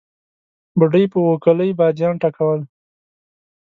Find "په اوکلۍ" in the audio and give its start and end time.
1.13-1.71